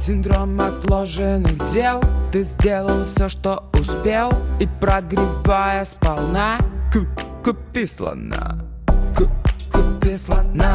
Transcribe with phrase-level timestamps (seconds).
[0.00, 2.02] Синдром отложенных дел.
[2.32, 6.56] Ты сделал все, что успел И прогревая сполна.
[7.44, 8.64] Купи слона.
[9.14, 10.74] Купи слона.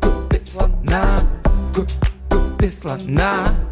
[0.00, 1.04] Купи слона.
[2.30, 3.69] Купи слона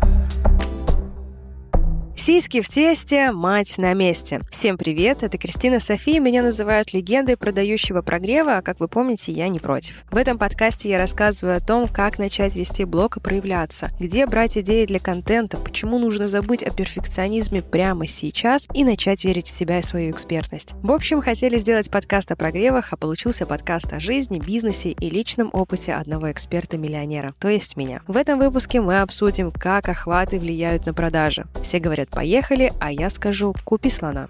[2.28, 4.42] Сиськи в тесте, мать на месте.
[4.50, 9.48] Всем привет, это Кристина София, меня называют легендой продающего прогрева, а как вы помните, я
[9.48, 9.94] не против.
[10.10, 14.58] В этом подкасте я рассказываю о том, как начать вести блог и проявляться, где брать
[14.58, 19.78] идеи для контента, почему нужно забыть о перфекционизме прямо сейчас и начать верить в себя
[19.78, 20.74] и свою экспертность.
[20.82, 25.48] В общем, хотели сделать подкаст о прогревах, а получился подкаст о жизни, бизнесе и личном
[25.54, 28.02] опыте одного эксперта-миллионера, то есть меня.
[28.06, 31.46] В этом выпуске мы обсудим, как охваты влияют на продажи.
[31.62, 34.28] Все говорят Поехали, а я скажу «Купи слона».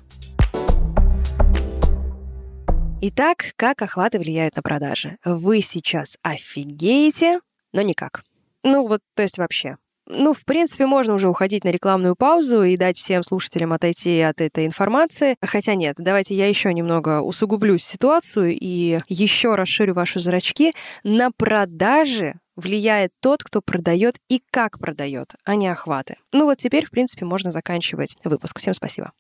[3.01, 5.17] Итак, как охваты влияют на продажи?
[5.25, 7.41] Вы сейчас офигеете,
[7.73, 8.25] но никак.
[8.63, 9.79] Ну вот, то есть вообще.
[10.07, 14.43] Ну, в принципе, можно уже уходить на рекламную паузу и дать всем слушателям отойти от
[14.43, 15.37] этой информации.
[15.41, 20.75] Хотя нет, давайте я еще немного усугублю ситуацию и еще расширю ваши зрачки.
[21.05, 26.17] На продажи влияет тот, кто продает и как продает, а не охваты.
[26.33, 28.59] Ну вот теперь, в принципе, можно заканчивать выпуск.
[28.59, 29.13] Всем спасибо.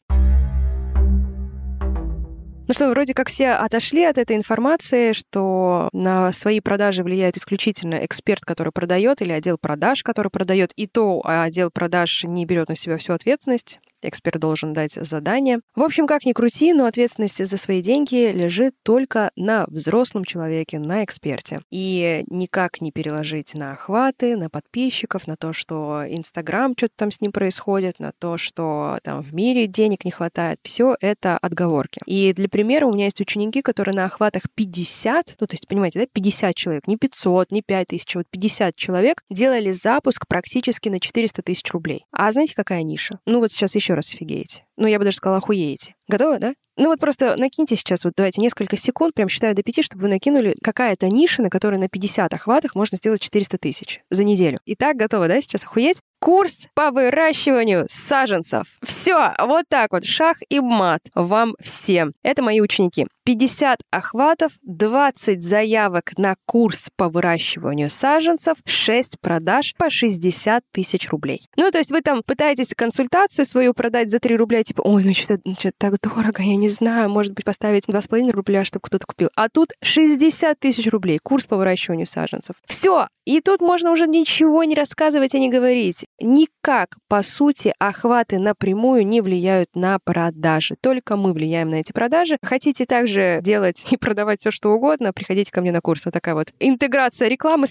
[2.68, 8.04] Ну что, вроде как все отошли от этой информации, что на свои продажи влияет исключительно
[8.04, 12.76] эксперт, который продает, или отдел продаж, который продает, и то отдел продаж не берет на
[12.76, 15.60] себя всю ответственность эксперт должен дать задание.
[15.74, 20.78] В общем, как ни крути, но ответственность за свои деньги лежит только на взрослом человеке,
[20.78, 21.60] на эксперте.
[21.70, 27.20] И никак не переложить на охваты, на подписчиков, на то, что Инстаграм, что-то там с
[27.20, 30.58] ним происходит, на то, что там в мире денег не хватает.
[30.62, 32.00] Все это отговорки.
[32.06, 36.00] И для примера у меня есть ученики, которые на охватах 50, ну то есть, понимаете,
[36.00, 41.00] да, 50 человек, не 500, не 5000, а вот 50 человек делали запуск практически на
[41.00, 42.04] 400 тысяч рублей.
[42.12, 43.18] А знаете, какая ниша?
[43.26, 44.67] Ну вот сейчас еще еще раз офигеете.
[44.78, 45.94] Ну, я бы даже сказала, охуеете.
[46.06, 46.54] Готовы, да?
[46.78, 50.08] Ну вот просто накиньте сейчас, вот давайте несколько секунд, прям считаю до пяти, чтобы вы
[50.08, 54.58] накинули какая-то ниша, на которой на 50 охватах можно сделать 400 тысяч за неделю.
[54.64, 55.98] Итак, готовы, да, сейчас охуеть?
[56.20, 58.66] Курс по выращиванию саженцев.
[58.82, 62.12] Все, вот так вот, шах и мат вам всем.
[62.22, 63.06] Это мои ученики.
[63.24, 71.42] 50 охватов, 20 заявок на курс по выращиванию саженцев, 6 продаж по 60 тысяч рублей.
[71.56, 75.12] Ну, то есть вы там пытаетесь консультацию свою продать за 3 рубля, типа, ой, ну
[75.12, 79.06] что-то ну, что так дорого, я не знаю, может быть, поставить 2,5 рубля, чтобы кто-то
[79.06, 79.30] купил.
[79.34, 82.56] А тут 60 тысяч рублей, курс по выращиванию саженцев.
[82.66, 86.06] Все, и тут можно уже ничего не рассказывать и не говорить.
[86.20, 90.76] Никак, по сути, охваты напрямую не влияют на продажи.
[90.80, 92.38] Только мы влияем на эти продажи.
[92.42, 96.04] Хотите также делать и продавать все, что угодно, приходите ко мне на курс.
[96.04, 97.66] Вот такая вот интеграция рекламы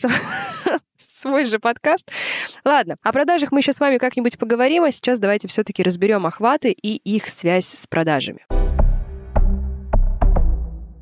[0.97, 2.09] свой же подкаст.
[2.63, 6.71] Ладно, о продажах мы еще с вами как-нибудь поговорим, а сейчас давайте все-таки разберем охваты
[6.71, 8.45] и их связь с продажами.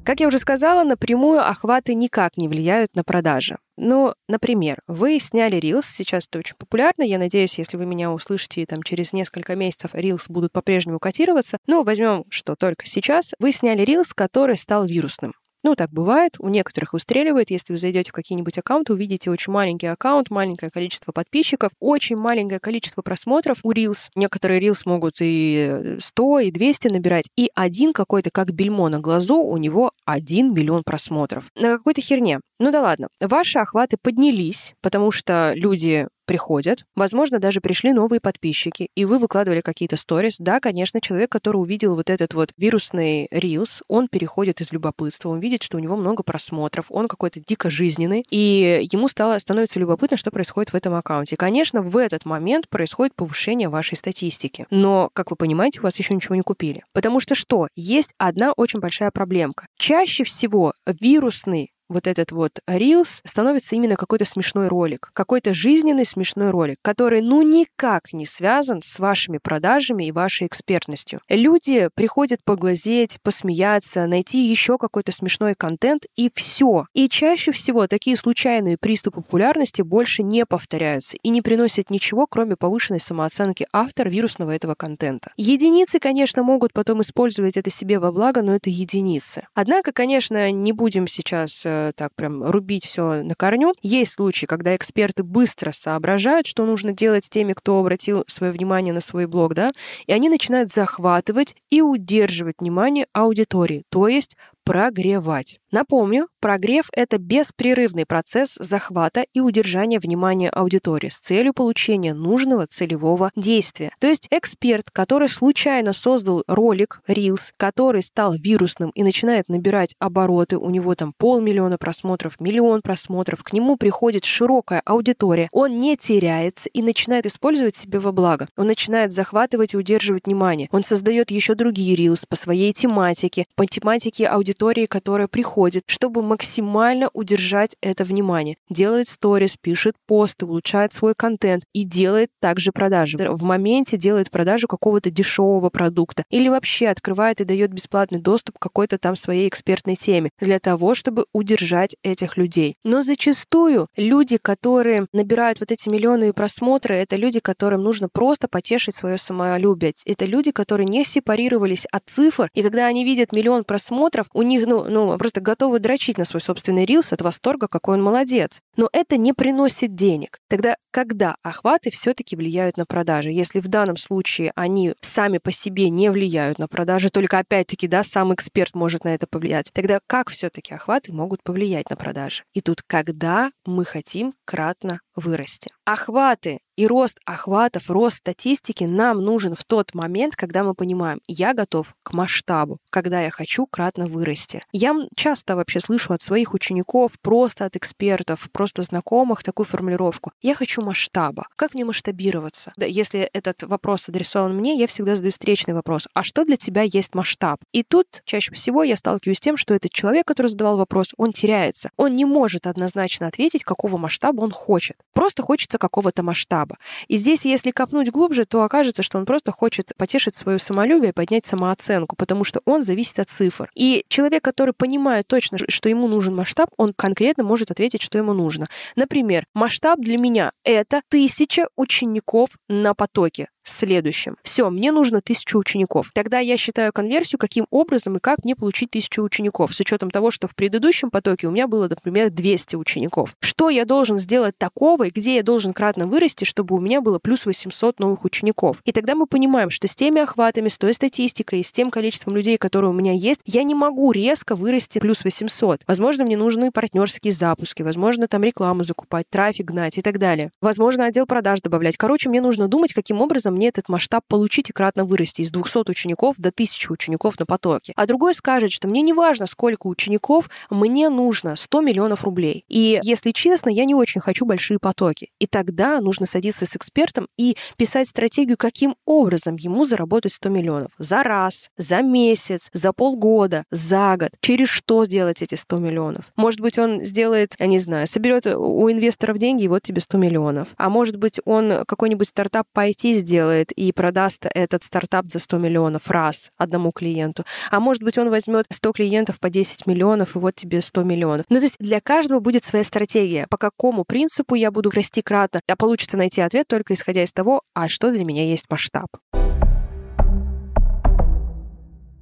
[0.05, 3.57] Как я уже сказала, напрямую охваты никак не влияют на продажи.
[3.75, 8.67] Ну, например, вы сняли Reels, сейчас это очень популярно, я надеюсь, если вы меня услышите
[8.67, 11.57] там через несколько месяцев, Reels будут по-прежнему котироваться.
[11.65, 15.33] Ну, возьмем, что только сейчас, вы сняли Reels, который стал вирусным.
[15.65, 17.49] Ну, так бывает, у некоторых выстреливает.
[17.49, 22.59] Если вы зайдете в какие-нибудь аккаунты, увидите очень маленький аккаунт, маленькое количество подписчиков, очень маленькое
[22.59, 24.09] количество просмотров у Reels.
[24.13, 27.25] Некоторые Reels могут и 100, и 200 набирать.
[27.35, 31.45] И один какой-то, как бельмо на глазу, у него 1 миллион просмотров.
[31.55, 32.41] На какой-то херне.
[32.59, 33.07] Ну да ладно.
[33.19, 39.61] Ваши охваты поднялись, потому что люди приходят, возможно, даже пришли новые подписчики, и вы выкладывали
[39.61, 40.35] какие-то сторис.
[40.39, 45.39] Да, конечно, человек, который увидел вот этот вот вирусный рилс, он переходит из любопытства, он
[45.39, 50.17] видит, что у него много просмотров, он какой-то дико жизненный, и ему стало становится любопытно,
[50.17, 51.37] что происходит в этом аккаунте.
[51.37, 54.65] конечно, в этот момент происходит повышение вашей статистики.
[54.69, 56.83] Но, как вы понимаете, у вас еще ничего не купили.
[56.93, 57.67] Потому что что?
[57.75, 59.67] Есть одна очень большая проблемка.
[59.77, 66.49] Чаще всего вирусный вот этот вот Reels становится именно какой-то смешной ролик, какой-то жизненный смешной
[66.49, 71.19] ролик, который ну никак не связан с вашими продажами и вашей экспертностью.
[71.29, 76.85] Люди приходят поглазеть, посмеяться, найти еще какой-то смешной контент и все.
[76.93, 82.55] И чаще всего такие случайные приступы популярности больше не повторяются и не приносят ничего, кроме
[82.55, 85.31] повышенной самооценки автора вирусного этого контента.
[85.37, 89.47] Единицы, конечно, могут потом использовать это себе во благо, но это единицы.
[89.53, 93.73] Однако, конечно, не будем сейчас э, так прям рубить все на корню.
[93.81, 98.93] Есть случаи, когда эксперты быстро соображают, что нужно делать с теми, кто обратил свое внимание
[98.93, 99.71] на свой блог, да,
[100.07, 105.59] и они начинают захватывать и удерживать внимание аудитории, то есть прогревать.
[105.75, 113.29] Напомню, прогрев— это беспрерывный процесс захвата и удержания внимания аудитории с целью получения нужного целевого
[113.35, 113.91] действия.
[113.99, 120.57] То есть эксперт, который случайно создал ролик Reels, который стал вирусным и начинает набирать обороты,
[120.57, 126.69] у него там полмиллиона просмотров, миллион просмотров, к нему приходит широкая аудитория, он не теряется
[126.69, 128.47] и начинает использовать себе во благо.
[128.55, 130.69] Он начинает захватывать и удерживать внимание.
[130.71, 137.09] Он создает еще другие Reels по своей тематике, по тематике аудитории, которая приходит, чтобы максимально
[137.13, 138.57] удержать это внимание.
[138.69, 143.17] Делает сторис, пишет посты, улучшает свой контент и делает также продажи.
[143.17, 148.61] В моменте делает продажу какого-то дешевого продукта или вообще открывает и дает бесплатный доступ к
[148.61, 152.77] какой-то там своей экспертной теме для того, чтобы удержать этих людей.
[152.83, 158.95] Но зачастую люди, которые набирают вот эти миллионы просмотры, это люди, которым нужно просто потешить
[158.95, 159.93] свое самолюбие.
[160.05, 164.65] Это люди, которые не сепарировались от цифр, и когда они видят миллион просмотров, у них,
[164.65, 168.61] ну, ну просто готовы дрочить на свой собственный рилс от восторга, какой он молодец.
[168.77, 170.39] Но это не приносит денег.
[170.47, 173.29] Тогда когда охваты все-таки влияют на продажи?
[173.29, 178.01] Если в данном случае они сами по себе не влияют на продажи, только опять-таки, да,
[178.03, 182.43] сам эксперт может на это повлиять, тогда как все-таки охваты могут повлиять на продажи?
[182.53, 185.71] И тут когда мы хотим кратно вырасти.
[185.85, 191.53] Охваты и рост охватов, рост статистики нам нужен в тот момент, когда мы понимаем, я
[191.53, 194.61] готов к масштабу, когда я хочу кратно вырасти.
[194.71, 200.31] Я часто вообще слышу от своих учеников, просто от экспертов, просто знакомых такую формулировку.
[200.41, 201.47] Я хочу масштаба.
[201.55, 202.73] Как мне масштабироваться?
[202.77, 206.07] Если этот вопрос адресован мне, я всегда задаю встречный вопрос.
[206.13, 207.59] А что для тебя есть масштаб?
[207.71, 211.33] И тут чаще всего я сталкиваюсь с тем, что этот человек, который задавал вопрос, он
[211.33, 211.89] теряется.
[211.97, 214.97] Он не может однозначно ответить, какого масштаба он хочет.
[215.13, 216.77] Просто хочется какого-то масштаба.
[217.07, 221.45] И здесь, если копнуть глубже, то окажется, что он просто хочет потешить свое самолюбие, поднять
[221.45, 223.69] самооценку, потому что он зависит от цифр.
[223.75, 228.33] И человек, который понимает точно, что ему нужен масштаб, он конкретно может ответить, что ему
[228.33, 228.54] нужно.
[228.95, 234.37] Например, масштаб для меня— это тысяча учеников на потоке следующим.
[234.43, 236.11] Все, мне нужно тысячу учеников.
[236.13, 240.31] Тогда я считаю конверсию, каким образом и как мне получить тысячу учеников, с учетом того,
[240.31, 243.35] что в предыдущем потоке у меня было, например, 200 учеников.
[243.41, 247.19] Что я должен сделать такого, и где я должен кратно вырасти, чтобы у меня было
[247.19, 248.77] плюс 800 новых учеников.
[248.85, 252.35] И тогда мы понимаем, что с теми охватами, с той статистикой и с тем количеством
[252.35, 255.81] людей, которые у меня есть, я не могу резко вырасти плюс 800.
[255.87, 260.51] Возможно, мне нужны партнерские запуски, возможно, там рекламу закупать, трафик гнать и так далее.
[260.61, 261.97] Возможно, отдел продаж добавлять.
[261.97, 265.89] Короче, мне нужно думать, каким образом мне этот масштаб получить и кратно вырасти из 200
[265.89, 267.93] учеников до 1000 учеников на потоке.
[267.95, 272.65] А другой скажет, что мне не важно, сколько учеников, мне нужно 100 миллионов рублей.
[272.67, 275.29] И, если честно, я не очень хочу большие потоки.
[275.39, 280.91] И тогда нужно садиться с экспертом и писать стратегию, каким образом ему заработать 100 миллионов.
[280.97, 284.31] За раз, за месяц, за полгода, за год.
[284.41, 286.25] Через что сделать эти 100 миллионов?
[286.35, 290.17] Может быть, он сделает, я не знаю, соберет у инвесторов деньги, и вот тебе 100
[290.17, 290.67] миллионов.
[290.77, 295.39] А может быть, он какой-нибудь стартап по IT сделает, сделает и продаст этот стартап за
[295.39, 297.43] 100 миллионов раз одному клиенту.
[297.69, 301.45] А может быть, он возьмет 100 клиентов по 10 миллионов, и вот тебе 100 миллионов.
[301.49, 303.45] Ну, то есть для каждого будет своя стратегия.
[303.49, 305.61] По какому принципу я буду расти кратно?
[305.67, 309.07] А получится найти ответ только исходя из того, а что для меня есть масштаб.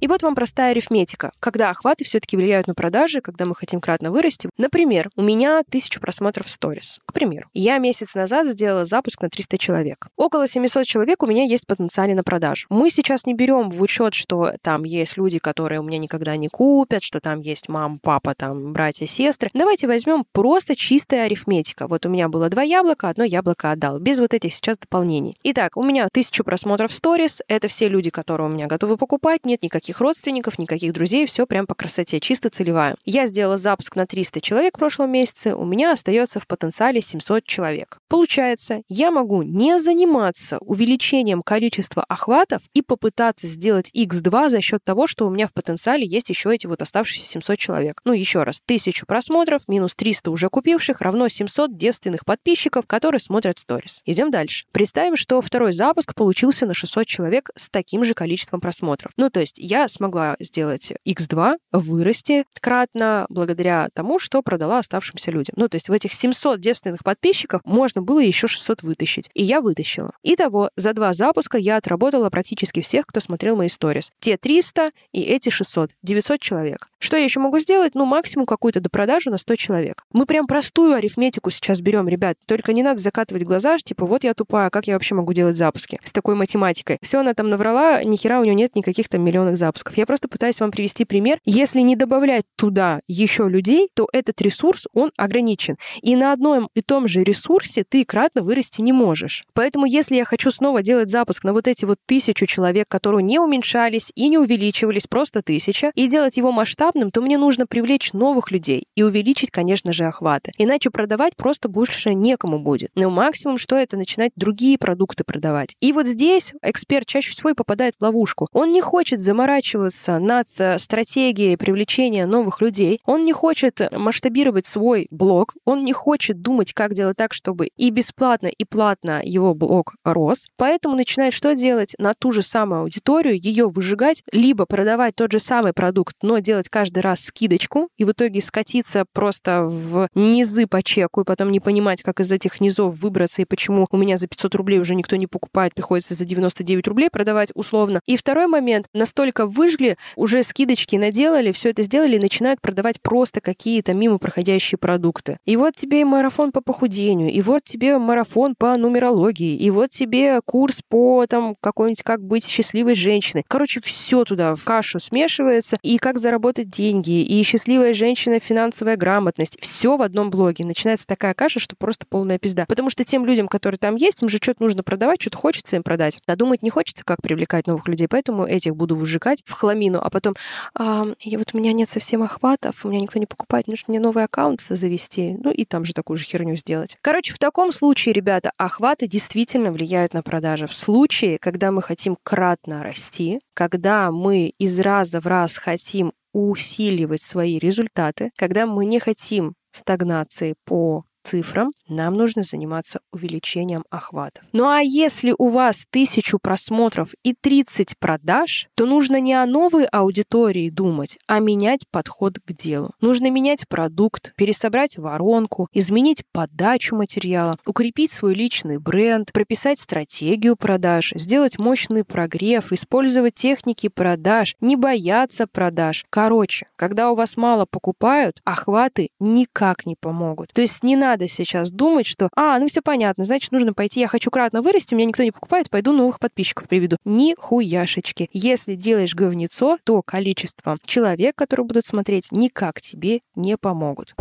[0.04, 1.30] И вот вам простая арифметика.
[1.40, 4.50] Когда охваты все-таки влияют на продажи, когда мы хотим кратно вырасти.
[4.58, 6.98] Например, у меня тысячу просмотров в сторис.
[7.06, 10.08] К примеру, я месяц назад сделала запуск на 300 человек.
[10.18, 12.66] Около 700 человек у меня есть потенциал на продажу.
[12.68, 16.48] Мы сейчас не берем в учет, что там есть люди, которые у меня никогда не
[16.48, 19.48] купят, что там есть мама, папа, там братья, сестры.
[19.54, 21.86] Давайте возьмем просто чистая арифметика.
[21.86, 25.38] Вот у меня было два яблока, одно яблоко отдал, без вот этих сейчас дополнений.
[25.44, 27.40] Итак, у меня тысячу просмотров в сторис.
[27.48, 31.46] Это все люди, которые у меня готовы покупать, нет никаких никаких родственников, никаких друзей, все
[31.46, 32.96] прям по красоте, чисто целевая.
[33.04, 37.44] Я сделала запуск на 300 человек в прошлом месяце, у меня остается в потенциале 700
[37.44, 37.98] человек.
[38.08, 45.06] Получается, я могу не заниматься увеличением количества охватов и попытаться сделать x2 за счет того,
[45.06, 48.00] что у меня в потенциале есть еще эти вот оставшиеся 700 человек.
[48.04, 53.58] Ну, еще раз, 1000 просмотров минус 300 уже купивших равно 700 девственных подписчиков, которые смотрят
[53.58, 54.00] сторис.
[54.04, 54.64] Идем дальше.
[54.72, 59.12] Представим, что второй запуск получился на 600 человек с таким же количеством просмотров.
[59.16, 65.54] Ну, то есть я смогла сделать X2, вырасти кратно благодаря тому, что продала оставшимся людям.
[65.56, 69.28] Ну, то есть в этих 700 девственных подписчиков можно было еще 600 вытащить.
[69.34, 70.12] И я вытащила.
[70.22, 74.10] Итого, за два запуска я отработала практически всех, кто смотрел мои сторис.
[74.20, 75.90] Те 300 и эти 600.
[76.02, 76.88] 900 человек.
[76.98, 77.94] Что я еще могу сделать?
[77.94, 80.04] Ну, максимум какую-то допродажу на 100 человек.
[80.12, 82.36] Мы прям простую арифметику сейчас берем, ребят.
[82.46, 86.00] Только не надо закатывать глаза, типа, вот я тупая, как я вообще могу делать запуски
[86.02, 86.98] с такой математикой?
[87.02, 89.96] Все она там наврала, ни хера у нее нет никаких там миллионных запусков запусков.
[89.96, 91.38] Я просто пытаюсь вам привести пример.
[91.46, 95.76] Если не добавлять туда еще людей, то этот ресурс, он ограничен.
[96.02, 99.44] И на одном и том же ресурсе ты кратно вырасти не можешь.
[99.54, 103.38] Поэтому если я хочу снова делать запуск на вот эти вот тысячу человек, которые не
[103.38, 108.50] уменьшались и не увеличивались, просто тысяча, и делать его масштабным, то мне нужно привлечь новых
[108.50, 110.52] людей и увеличить, конечно же, охваты.
[110.58, 112.90] Иначе продавать просто больше некому будет.
[112.94, 115.74] Но максимум, что это начинать другие продукты продавать.
[115.80, 118.48] И вот здесь эксперт чаще всего и попадает в ловушку.
[118.52, 119.20] Он не хочет
[119.54, 125.92] заморачиваться над э, стратегией привлечения новых людей, он не хочет масштабировать свой блог, он не
[125.92, 130.48] хочет думать, как делать так, чтобы и бесплатно, и платно его блог рос.
[130.56, 131.94] Поэтому начинает что делать?
[131.98, 136.68] На ту же самую аудиторию ее выжигать, либо продавать тот же самый продукт, но делать
[136.68, 141.60] каждый раз скидочку, и в итоге скатиться просто в низы по чеку, и потом не
[141.60, 145.16] понимать, как из этих низов выбраться, и почему у меня за 500 рублей уже никто
[145.16, 148.00] не покупает, приходится за 99 рублей продавать условно.
[148.06, 153.40] И второй момент, настолько выжгли, уже скидочки наделали, все это сделали, и начинают продавать просто
[153.40, 155.38] какие-то мимо проходящие продукты.
[155.44, 159.90] И вот тебе и марафон по похудению, и вот тебе марафон по нумерологии, и вот
[159.90, 163.44] тебе курс по там какой-нибудь как быть счастливой женщиной.
[163.48, 169.58] Короче, все туда в кашу смешивается, и как заработать деньги, и счастливая женщина, финансовая грамотность.
[169.60, 170.64] Все в одном блоге.
[170.64, 172.64] Начинается такая каша, что просто полная пизда.
[172.66, 175.82] Потому что тем людям, которые там есть, им же что-то нужно продавать, что-то хочется им
[175.82, 176.18] продать.
[176.26, 180.10] А думать не хочется, как привлекать новых людей, поэтому этих буду выжигать в хламину, а
[180.10, 180.34] потом,
[180.74, 184.00] а, и вот у меня нет совсем охватов, у меня никто не покупает, нужно мне
[184.00, 186.96] новый аккаунт завести, ну и там же такую же херню сделать.
[187.00, 190.66] Короче, в таком случае, ребята, охваты действительно влияют на продажи.
[190.66, 197.22] В случае, когда мы хотим кратно расти, когда мы из раза в раз хотим усиливать
[197.22, 204.44] свои результаты, когда мы не хотим стагнации по цифрам, нам нужно заниматься увеличением охватов.
[204.52, 209.86] Ну а если у вас тысячу просмотров и 30 продаж, то нужно не о новой
[209.86, 212.92] аудитории думать, а менять подход к делу.
[213.00, 221.12] Нужно менять продукт, пересобрать воронку, изменить подачу материала, укрепить свой личный бренд, прописать стратегию продаж,
[221.16, 226.04] сделать мощный прогрев, использовать техники продаж, не бояться продаж.
[226.10, 230.52] Короче, когда у вас мало покупают, охваты никак не помогут.
[230.52, 234.08] То есть не надо сейчас думать, что, а, ну все понятно, значит, нужно пойти, я
[234.08, 236.96] хочу кратно вырасти, меня никто не покупает, пойду новых подписчиков приведу.
[237.04, 238.28] Ни хуяшечки.
[238.32, 244.14] Если делаешь говнецо, то количество человек, которые будут смотреть, никак тебе не помогут.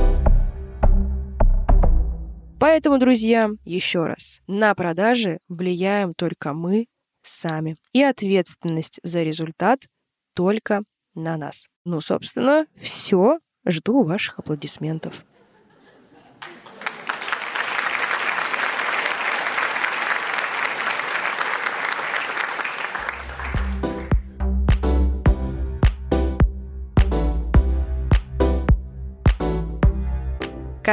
[2.60, 6.88] Поэтому, друзья, еще раз, на продажи влияем только мы
[7.22, 7.76] сами.
[7.92, 9.82] И ответственность за результат
[10.34, 10.82] только
[11.16, 11.68] на нас.
[11.86, 13.40] Ну, собственно, все.
[13.66, 15.26] Жду ваших аплодисментов.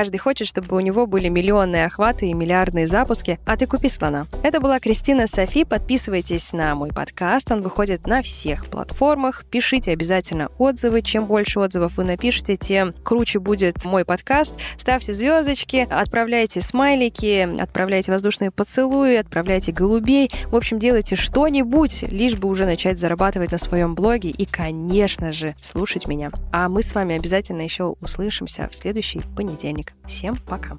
[0.01, 4.29] Каждый хочет, чтобы у него были миллионные охваты и миллиардные запуски, а ты купи слона.
[4.43, 5.67] Это была Кристина Софи.
[5.67, 7.53] Подписывайтесь на мой подкаст.
[7.53, 9.45] Он выходит на всех платформах.
[9.51, 11.03] Пишите обязательно отзывы.
[11.03, 14.55] Чем больше отзывов вы напишете, тем круче будет мой подкаст.
[14.79, 20.31] Ставьте звездочки, отправляйте смайлики, отправляйте воздушные поцелуи, отправляйте голубей.
[20.47, 25.55] В общем, делайте что-нибудь, лишь бы уже начать зарабатывать на своем блоге и, конечно же,
[25.59, 26.31] слушать меня.
[26.53, 29.90] А мы с вами обязательно еще услышимся в следующий понедельник.
[30.07, 30.77] Всем пока!